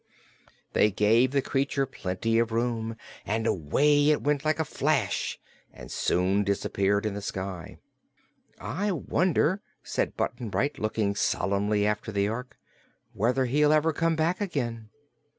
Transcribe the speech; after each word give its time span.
They 0.73 0.89
gave 0.89 1.29
the 1.29 1.43
creature 1.43 1.85
plenty 1.85 2.39
of 2.39 2.51
room 2.51 2.95
and 3.23 3.45
away 3.45 4.09
it 4.09 4.23
went 4.23 4.43
like 4.43 4.57
a 4.59 4.65
flash 4.65 5.39
and 5.71 5.91
soon 5.91 6.43
disappeared 6.43 7.05
in 7.05 7.13
the 7.13 7.21
sky. 7.21 7.77
"I 8.59 8.91
wonder," 8.91 9.61
said 9.83 10.17
Button 10.17 10.49
Bright, 10.49 10.79
looking 10.79 11.13
solemnly 11.13 11.85
after 11.85 12.11
the 12.11 12.27
Ork, 12.27 12.57
"whether 13.13 13.45
he'll 13.45 13.71
ever 13.71 13.93
come 13.93 14.15
back 14.15 14.41
again." 14.41 14.89